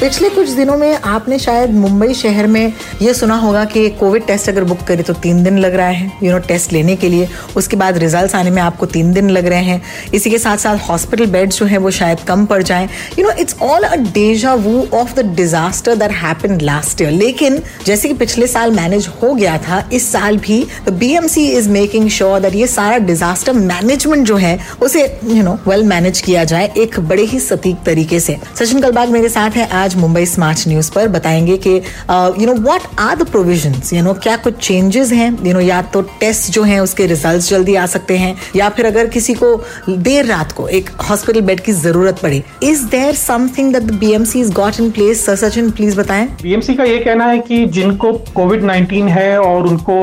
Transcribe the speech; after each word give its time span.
पिछले 0.00 0.28
कुछ 0.28 0.48
दिनों 0.48 0.76
में 0.76 0.94
आपने 0.96 1.38
शायद 1.38 1.70
मुंबई 1.72 2.14
शहर 2.14 2.46
में 2.46 2.72
ये 3.02 3.12
सुना 3.14 3.34
होगा 3.36 3.64
कि 3.64 3.88
कोविड 3.90 4.24
टेस्ट 4.26 4.48
अगर 4.48 4.64
बुक 4.64 4.80
करे 4.86 5.02
तो 5.02 5.12
तीन 5.14 5.42
दिन 5.44 5.58
लग 5.58 5.74
रहा 5.74 5.88
है 5.88 6.10
यू 6.22 6.32
नो 6.32 6.38
टेस्ट 6.38 6.72
लेने 6.72 6.96
के 6.96 7.08
लिए। 7.08 7.28
उसके 7.56 7.76
बाद 7.76 7.98
रिजल्ट्स 7.98 8.34
आने 8.34 8.50
में 8.50 8.60
आपको 8.62 8.86
तीन 8.86 9.12
दिन 9.12 9.30
लग 9.30 9.46
रहे 9.46 9.62
हैं। 9.64 9.80
इसी 10.14 10.30
के 10.30 10.38
साथ 10.38 10.56
साथ 10.56 10.78
हॉस्पिटल 10.88 11.26
बेड्स 11.26 11.58
जो 11.58 11.66
हैं 11.66 11.78
वो 11.78 11.90
शायद 11.90 12.20
कम 12.28 12.44
पड़ 12.46 12.62
जाएँ। 12.62 12.88
You 13.18 13.24
know 13.24 13.30
it's 13.40 13.56
all 13.62 13.82
a 13.82 13.94
deja 13.96 14.54
vu 14.54 14.86
of 14.94 15.14
the 15.14 15.24
disaster 15.36 15.96
that 15.96 16.12
happened 16.22 16.62
last 16.62 17.02
year 17.02 17.10
लेकिन 17.12 17.60
जैसे 17.86 18.08
कि 18.08 18.14
पिछले 18.14 18.46
साल 18.46 18.70
मैनेज 18.70 19.08
हो 19.22 19.32
गया 19.34 19.56
था, 19.58 19.82
इस 19.92 20.10
साल 20.12 20.38
भी 20.38 20.62
the 20.86 20.92
B 20.94 21.12
M 21.16 21.26
C 21.26 21.46
is 21.48 21.68
making 21.70 22.08
sure 22.10 22.40
that 22.40 22.54
ये 22.54 22.66
सारा 22.66 22.98
डिजास्टर 23.06 23.52
मैनेजमेंट 23.52 24.26
जो 24.26 24.36
है, 24.36 24.58
उसे 24.82 25.06
यू 25.24 25.42
नो 25.42 25.58
वेल 25.68 25.84
मैनेज 25.86 26.20
किया 26.20 26.44
जाए 26.44 26.72
एक 26.78 27.00
बड़े 27.00 27.24
ही 27.24 27.40
सटीक 27.40 27.82
तरीके 27.86 28.20
से। 28.20 28.38
सचिन 28.58 28.80
कलबाग 28.80 29.08
मेरे 29.08 29.28
साथ 29.28 29.50
है 29.50 29.68
आज 29.74 29.83
मुंबई 29.96 30.24
स्मार्ट 30.26 30.66
न्यूज़ 30.68 30.90
पर 30.94 31.08
बताएँगे 31.08 31.56
कि 31.66 31.74
you 32.40 32.46
know 32.46 32.54
what 32.54 32.82
are 33.00 33.16
the 33.16 33.26
provisions 33.28 33.92
you 33.92 34.02
know 34.02 34.12
क्या 34.22 34.36
कुछ 34.36 34.56
चेंजेस 34.58 35.12
हैं? 35.12 35.30
यू 35.46 35.52
नो 35.52 35.60
या 35.60 35.80
तो 35.92 36.00
टेस्ट 36.20 36.50
जो 36.52 36.62
हैं, 36.62 36.78
उसके 36.80 37.06
रिजल्ट्स 37.06 37.48
जल्दी 37.50 37.74
आ 37.74 37.86
सकते 37.86 38.16
हैं, 38.18 38.34
या 38.56 38.68
फिर 38.68 38.86
अगर 38.86 39.06
किसी 39.06 39.34
को 39.34 39.56
देर 39.88 40.24
रात 40.26 40.52
को 40.52 40.66
एक 40.70 40.90
हॉस्पिटल 41.10 41.40
बेड 41.40 41.60
की 41.60 41.72
ज़रूरत 41.72 42.18
पड़े 42.22 42.42
is 42.62 42.84
there 42.90 43.14
something 43.14 43.72
that 43.72 43.82
the 43.82 43.94
BMC 44.00 44.40
is 44.40 44.52
got 44.52 44.80
in 44.80 44.90
place 44.90 45.24
sir 45.26 45.36
Sachin 45.36 45.70
please 45.70 45.96
बताएँ। 46.00 46.26
बीएमसी 46.42 46.74
का 46.74 46.84
ये 46.84 46.98
कहना 46.98 47.26
है 47.26 47.38
कि 47.38 47.64
जिनको 47.74 48.12
कोविड 48.34 48.64
19 48.64 49.08
है 49.10 49.38
और 49.40 49.66
उनको 49.66 49.94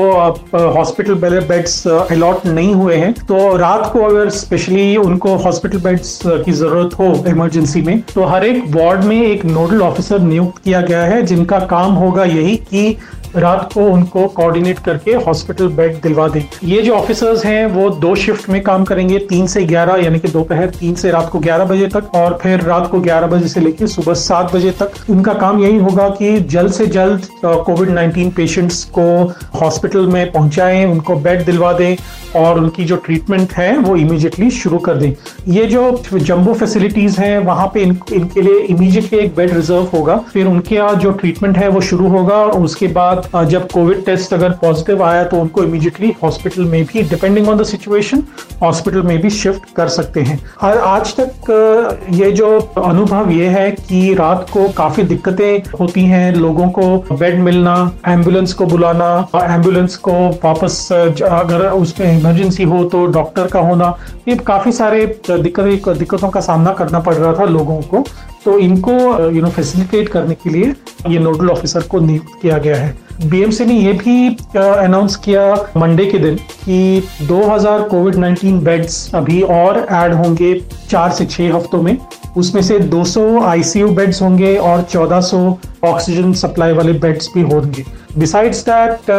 हॉस्पिटल 0.74 1.14
बेड्स 1.14 1.86
अलॉट 1.86 2.46
नहीं 2.46 2.74
हुए 2.74 2.96
हैं 2.96 3.12
तो 3.12 3.56
रात 3.56 3.90
को 3.92 4.02
अगर 4.04 4.30
स्पेशली 4.30 4.96
उनको 4.96 5.34
हॉस्पिटल 5.36 5.78
बेड्स 5.80 6.18
की 6.26 6.52
ज़रूरत 6.52 6.94
हो 6.98 7.04
इमरजेंसी 7.28 7.82
में 7.82 8.00
तो 8.14 8.24
हर 8.24 8.44
एक 8.46 8.64
वार्ड 8.76 9.04
में 9.04 9.20
एक 9.22 9.44
नोडल 9.44 9.71
ऑफिसर 9.80 10.20
नियुक्त 10.20 10.62
किया 10.64 10.80
गया 10.80 11.02
है, 11.04 11.22
जिनका 11.22 11.58
काम 11.58 11.92
होगा 11.92 12.24
यही 12.24 12.56
कि 12.70 12.96
रात 13.36 13.72
को 13.72 13.80
उनको 13.80 14.26
कोऑर्डिनेट 14.28 14.78
करके 14.78 15.12
हॉस्पिटल 15.16 15.68
बेड 15.68 16.00
दिलवा 16.02 16.26
दें। 16.28 16.42
ये 16.64 16.80
जो 16.82 16.94
ऑफिसर्स 16.94 17.44
हैं, 17.44 17.66
वो 17.66 17.88
दो 17.90 18.14
शिफ्ट 18.14 18.48
में 18.50 18.60
काम 18.62 18.84
करेंगे, 18.84 19.18
तीन 19.18 19.46
से 19.46 19.64
ग्यारह, 19.64 20.02
यानी 20.04 20.18
कि 20.18 20.28
दोपहर 20.28 20.70
तीन 20.70 20.94
से 20.94 21.10
रात 21.10 21.28
को 21.30 21.38
ग्यारह 21.38 21.64
बजे 21.64 21.86
तक 21.86 22.14
और 22.14 22.38
फिर 22.42 22.60
रात 22.60 22.90
को 22.90 23.00
ग्यारह 23.00 23.26
बजे 23.26 23.48
से 23.48 23.60
लेकर 23.60 23.86
सुबह 23.86 24.14
सात 24.14 24.54
बजे 24.54 24.70
तक। 24.70 25.10
उनका 25.10 25.34
काम 25.34 25.62
यही 25.62 25.78
होगा 25.78 26.08
कि 26.08 26.38
जल्द 26.40 26.72
से 26.72 26.86
जल्द 26.86 27.26
कोविड 27.44 27.90
नाइन्टीन 27.90 28.30
पेशेंट्स 28.30 28.84
को 28.98 29.34
हॉस्पिटल 29.60 30.06
में 30.06 30.30
पहुंचाएँ, 30.32 30.84
उनको 30.84 31.16
बेड 31.16 31.44
दिलवा 31.44 31.72
दें 31.72 31.96
और 32.36 32.58
उनकी 32.58 32.84
जो 32.84 32.96
ट्रीटमेंट 32.96 33.52
है 33.52 33.76
वो 33.78 33.96
इमीजिएटली 33.96 34.50
शुरू 34.52 34.78
कर 34.78 34.96
दें। 34.96 35.12
ये 35.48 35.64
जो 35.66 36.02
जम्बो 36.14 36.54
फैसिलिटीज़ 36.54 37.20
हैं 37.20 37.38
वहाँ 37.44 37.66
पे 37.74 37.82
इन, 37.82 37.96
इनके 38.12 38.42
लिए 38.42 38.58
इमीडिएटली 38.60 39.18
एक 39.18 39.34
बेड 39.36 39.54
रिज़र्व 39.54 39.88
होगा। 39.94 40.16
फिर 40.32 40.46
उनके 40.46 40.74
यहाँ 40.74 40.94
जो 40.96 41.10
ट्रीटमेंट 41.12 41.58
है 41.58 41.68
वो 41.68 41.80
शुरू 41.82 42.08
होगा 42.08 42.36
और 42.36 42.62
उसके 42.62 42.86
बाद 42.88 43.30
जब 43.50 43.70
कोविड 43.72 44.04
टेस्ट 44.04 44.34
अगर 44.34 44.50
पॉजिटिव 44.62 45.02
आया 45.04 45.24
तो 45.24 45.40
उनको 45.40 45.64
इमीडिएटली 45.64 46.12
हॉस्पिटल 46.22 46.64
में 46.64 46.84
भी 46.84 47.02
depending 47.04 47.48
on 47.48 47.58
the 47.58 47.64
situation 47.64 48.22
hospital 48.62 49.02
में 49.02 49.18
भी 49.20 49.30
शिफ्ट 49.32 49.74
कर 49.76 49.88
सकते 49.90 50.20
हैं। 50.22 50.38
और 50.62 50.78
आज 50.78 51.14
तक 51.20 52.08
ये 52.12 52.30
जो 52.32 52.58
अनुभव 52.84 53.30
ये 53.30 53.46
है 53.48 53.70
कि 53.70 54.14
रात 54.14 54.46
को 54.52 54.68
काफ़ी 54.76 55.02
दिक्कतें 55.04 55.78
होती 55.80 56.04
हैं 56.06 56.32
लोगों 56.34 56.68
को 56.70 56.82
बेड 57.12 57.38
मिलना 57.40 57.74
एंबुलेंस 58.08 58.52
को 58.52 58.66
बुलाना 58.66 59.10
एंबुलेंस 59.44 59.96
को 59.98 60.12
वापस 60.44 60.88
अगर 60.92 61.68
उसमें 61.68 62.21
इमरजेंसी 62.22 62.62
हो 62.64 62.82
तो 62.84 63.04
डॉक्टर 63.12 63.46
का 63.46 63.60
होना, 63.60 63.96
ये 64.28 64.34
काफ़ी 64.46 64.72
सारे 64.72 65.06
दिक्कत, 65.30 65.88
दिक्कतों 65.88 66.28
का 66.28 66.40
सामना 66.40 66.72
करना 66.72 67.00
पड़ 67.00 67.14
रहा 67.14 67.32
था 67.34 67.44
लोगों 67.46 67.80
को। 67.84 68.04
तो 68.44 68.58
इनको 68.58 68.92
यू 69.30 69.40
नो 69.42 69.48
फैसिलिटेट 69.50 70.08
करने 70.08 70.34
के 70.34 70.50
लिए 70.50 70.72
ये 71.08 71.18
नोडल 71.18 71.50
ऑफिसर 71.50 71.82
को 71.82 71.98
नियुक्त 72.00 72.40
किया 72.42 72.58
गया 72.58 72.76
है। 72.76 72.94
बीएमसी 73.24 73.64
ने 73.64 73.74
ये 73.74 73.92
भी 73.92 74.28
अनाउंस 74.56 75.16
किया 75.16 75.44
मंडे 75.76 76.06
के 76.06 76.18
दिन 76.18 76.36
कि 76.64 77.02
2000 77.22 77.88
कोविड 77.88 78.14
19 78.16 78.58
बेड्स 78.64 79.14
अभी 79.14 79.40
और 79.42 79.78
ऐड 79.92 80.14
होंगे 80.14 80.54
चार 80.90 81.12
से 81.12 81.26
छह 81.26 81.54
हफ्तों 81.56 81.82
में। 81.82 81.96
उसमें 82.36 82.62
से 82.62 82.78
200 82.90 83.42
आईसीयू 83.44 83.88
बेड्स 83.90 84.22
होंगे 84.22 84.56
और 84.58 84.82
1400 84.84 85.58
ऑक्सीजन 85.84 86.32
सप्लाई 86.34 86.72
वाले 86.72 86.92
बेड्स 87.00 87.30
भी 87.34 87.42
होंगे। 87.42 87.84
बिसाइड्स 88.18 88.62
दैट 88.68 89.10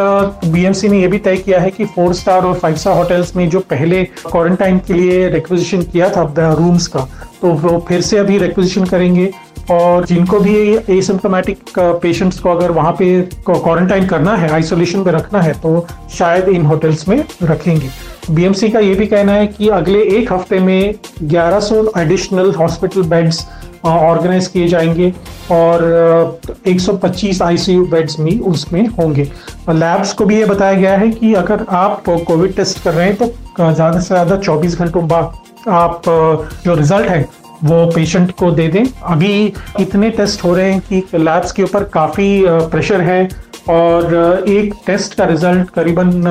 बीएमसी 0.45 0.89
ने 0.89 1.01
यह 1.01 1.09
भी 1.09 1.17
तय 1.17 1.37
किया 1.37 1.59
है 1.59 1.69
कि 1.71 1.85
फोर 1.85 2.13
स्टार 2.13 2.45
और 2.45 2.53
फाइव 2.53 2.75
स्टार 2.75 2.97
होटल्स 2.97 3.35
में 3.35 3.49
जो 3.49 3.59
पहले 3.59 4.03
क्वारंटाइन 4.03 4.77
के 4.79 4.93
लिए 4.93 5.27
रिक्वेजिशन 5.29 5.81
किया 5.83 6.09
था 6.09 6.53
रूम्स 6.53 6.87
का 6.87 7.07
तो 7.41 7.53
वो 7.53 7.79
फिर 7.87 8.01
से 8.01 8.17
अभी 8.17 8.37
रिक्वेजिशन 8.37 8.85
करेंगे। 8.85 9.31
और 9.71 10.05
जिनको 10.05 10.39
भी 10.39 10.55
एसिम्टोमेटिक 10.97 11.79
पेशेंट्स 11.79 12.39
को 12.39 12.49
अगर 12.49 12.71
वहाँ 12.71 12.91
पे 12.91 13.05
क्वारंटाइन 13.49 14.07
करना 14.07 14.35
है 14.37 14.49
आइसोलेशन 14.51 14.99
में 14.99 15.11
रखना 15.13 15.41
है 15.41 15.53
तो 15.61 15.85
शायद 16.17 16.49
इन 16.49 16.65
होटल्स 16.65 17.07
में 17.07 17.23
रखेंगे। 17.43 17.89
बीएमसी 18.31 18.69
का 18.69 18.79
ये 18.79 18.93
भी 18.95 19.05
कहना 19.07 19.33
है 19.33 19.47
कि 19.47 19.69
अगले 19.69 20.01
एक 20.17 20.31
हफ़्ते 20.33 20.59
में 20.59 20.93
1100 21.23 21.85
एडिशनल 21.97 22.53
हॉस्पिटल 22.55 23.03
बेड्स 23.09 23.45
ऑर्गेनाइज 23.85 24.47
किए 24.47 24.67
जाएँगे 24.67 25.11
और 25.51 26.39
125 26.67 27.41
आईसीयू 27.41 27.85
बेड्स 27.85 28.19
भी 28.19 28.37
उसमें 28.47 28.85
होंगे। 28.89 29.23
लैब्स 29.69 30.13
को 30.13 30.25
भी 30.25 30.37
ये 30.37 30.45
बताया 30.45 30.73
गया 30.73 30.97
है 30.97 31.09
कि 31.11 31.33
अगर 31.33 31.65
आप 31.69 32.03
कोविड 32.07 32.55
टेस्ट 32.55 32.83
कर 32.83 32.93
रहे 32.93 33.07
हैं 33.07 33.15
तो 33.15 33.25
ज़्यादा 33.73 33.99
से 33.99 34.07
ज़्यादा 34.07 34.39
24 34.41 34.75
घंटों 34.75 35.07
बाद 35.07 35.69
आप 35.69 36.01
जो 36.65 36.75
रिज़ल्ट 36.75 37.09
है 37.09 37.27
वो 37.63 37.85
पेशेंट 37.85 38.31
को 38.31 38.51
दे 38.51 38.67
दें। 38.67 38.83
अभी 39.03 39.53
इतने 39.79 40.09
टेस्ट 40.09 40.43
हो 40.43 40.53
रहे 40.55 40.71
हैं 40.71 40.81
कि 40.81 41.17
लैब्स 41.17 41.51
के 41.51 41.63
ऊपर 41.63 41.83
काफ़ी 41.93 42.43
प्रेशर 42.45 43.01
है 43.01 43.27
और 43.69 44.43
एक 44.49 44.73
टेस्ट 44.87 45.13
का 45.13 45.25
रिज़ल्ट 45.25 45.69
करीबन 45.69 46.21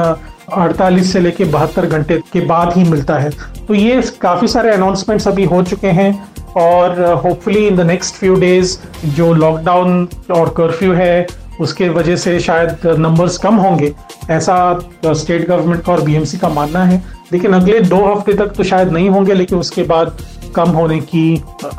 48 0.54 1.12
से 1.12 1.20
लेके 1.20 1.44
बहत्तर 1.44 1.86
घंटे 1.86 2.18
के 2.32 2.40
बाद 2.46 2.72
ही 2.76 2.84
मिलता 2.84 3.18
है। 3.18 3.30
तो 3.68 3.74
ये 3.74 4.00
काफ़ी 4.20 4.48
सारे 4.48 4.70
अनाउंसमेंट्स 4.70 5.28
अभी 5.28 5.44
हो 5.44 5.62
चुके 5.62 5.90
हैं 5.90 6.12
और 6.56 7.00
hopefully 7.24 7.66
in 7.66 7.76
the 7.76 7.80
next 7.86 8.14
few 8.14 8.34
days 8.36 8.76
जो 9.06 9.32
लॉकडाउन 9.34 10.08
और 10.30 10.48
कर्फ्यू 10.56 10.92
है, 10.92 11.26
उसके 11.60 11.88
वजह 11.88 12.16
से 12.16 12.38
शायद 12.40 12.86
नंबर्स 12.98 13.38
कम 13.38 13.56
होंगे। 13.56 13.92
ऐसा 14.30 14.56
स्टेट 15.06 15.48
गवर्नमेंट 15.48 15.82
का 15.84 15.92
और 15.92 16.00
बीएमसी 16.00 16.38
का 16.38 16.48
मानना 16.48 16.84
है। 16.84 17.02
लेकिन 17.32 17.52
अगले 17.52 17.80
दो 17.80 18.04
हफ़्ते 18.04 18.32
तक 18.34 18.46
तो 18.46 18.64
शायद 18.64 18.92
नहीं 18.92 19.08
होंगे, 19.10 19.34
लेकिन 19.34 19.58
उसके 19.58 19.82
बाद 19.82 20.16
कम 20.56 20.68
होने 20.70 21.00
की 21.00 21.24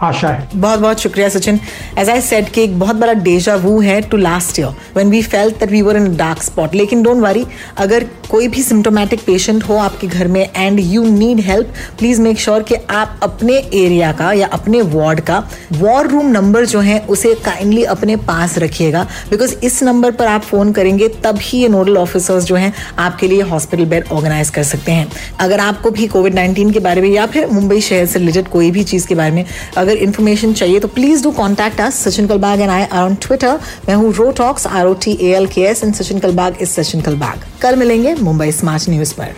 आशा 0.01 0.29
है। 0.29 0.47
बहुत 0.55 0.79
बहुत 0.79 0.99
शुक्रिया, 0.99 1.29
सचिन। 1.29 1.59
एज 1.97 2.09
आई 2.09 2.21
सेड 2.21 2.49
कि 2.49 2.63
एक 2.63 2.79
बहुत 2.79 2.95
बड़ा 2.95 3.13
डेजा 3.13 3.55
वू 3.55 3.79
है 3.81 3.99
to 4.01 4.17
last 4.17 4.59
year 4.59 4.67
when 4.95 5.09
we 5.09 5.21
felt 5.21 5.59
that 5.59 5.71
we 5.71 5.81
were 5.81 5.97
in 5.97 6.15
dark 6.17 6.43
spot 6.43 6.75
लेकिन 6.75 7.03
डोंट 7.03 7.21
वरी 7.21 7.45
अगर 7.77 8.05
कोई 8.29 8.47
भी 8.47 8.63
सिम्टोमेटिक 8.63 9.19
पेशेंट 9.25 9.63
हो 9.63 9.77
आपके 9.77 10.07
घर 10.07 10.27
में 10.27 10.47
and 10.55 10.79
you 10.79 11.03
need 11.09 11.39
help 11.39 11.73
please 11.99 12.21
make 12.21 12.39
sure 12.39 12.63
कि 12.63 12.75
आप 12.89 13.19
अपने 13.23 13.53
एरिया 13.53 14.11
का 14.11 14.31
या 14.33 14.47
अपने 14.53 14.81
वार्ड 14.81 15.19
का 15.19 15.43
वॉर 15.73 16.07
रूम 16.07 16.27
नंबर 16.27 16.65
जो 16.65 16.79
है, 16.79 16.99
उसे 16.99 17.33
काइंडली 17.35 17.83
अपने 17.83 18.15
पास 18.15 18.57
रखिएगा। 18.57 19.03
बिकॉज़ 19.29 19.55
इस 19.63 19.81
नंबर 19.83 20.11
पर 20.11 20.27
आप 20.27 20.41
फ़ोन 20.41 20.71
करेंगे 20.71 21.07
तब 21.23 21.39
ही 21.41 21.59
ये 21.59 21.67
नोडल 21.67 21.97
ऑफिसर्स 21.97 22.43
जो 22.43 22.55
हैं 22.55 22.73
आपके 22.99 23.27
लिए 23.27 23.41
हॉस्पिटल 23.41 23.85
बेड 23.85 24.07
ऑर्गेनाइज 24.11 24.49
कर 24.49 24.63
सकते 24.63 24.91
हैं। 24.91 25.07
अगर 25.39 25.59
आपको 25.59 25.91
भी 25.91 26.07
कोविड 26.07 26.35
नाइन्टीन 26.35 26.71
के 26.71 26.79
बारे 26.79 27.01
में 27.01 27.09
या 27.09 27.25
फिर 27.25 27.47
मुंबई 27.47 27.79
शहर 27.81 28.05
से 28.05 28.19
रिलेटेड 28.19 28.47
कोई 28.47 28.71
भी 28.71 28.83
चीज़ 28.83 29.07
के 29.07 29.15
बारे 29.15 29.31
में 29.31 29.45
अगर 29.77 29.97
इन्फॉर्मेशन 29.97 30.53
चाहिए 30.53 30.79
तो 30.79 30.87
please 30.87 31.23
do 31.23 31.31
contact 31.31 31.81
us 31.81 32.03
Sachin 32.03 32.27
Kalbag 32.27 32.61
and 32.61 32.71
I 32.71 32.83
are 32.83 33.03
on 33.03 33.15
Twitter 33.21 33.59
मैं 33.87 33.95
हूँ 33.95 34.13
Ro 34.13 34.29
talks 34.37 34.67
R 34.67 34.85
O 34.85 34.93
T 35.03 35.17
A 35.21 35.33
L 35.35 35.47
K 35.47 35.61
S 35.61 35.83
and 35.83 35.93
Sachin 35.95 36.19
Kalbag 36.19 36.61
is 36.61 36.69
Sachin 36.69 37.01
Kalbag 37.01 37.45
कल 37.61 37.75
मिलेंगे 37.75 38.15
मुंबई 38.21 38.51
स्मार्ट 38.51 38.89
न्यूज़ 38.89 39.13
पर. 39.13 39.35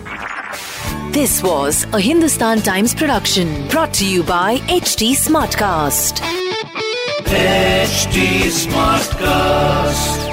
This 1.12 1.42
was 1.44 1.84
a 1.86 1.98
Hindustan 1.98 2.60
Times 2.60 2.94
production 2.94 3.54
brought 3.70 4.02
you 4.02 4.22
by 4.22 4.60
H 4.70 4.94
T 4.98 5.14
Smartcast 5.54 6.22
H 7.32 8.06
T 8.14 8.50
smart 8.50 8.96
Smartcast. 8.96 10.25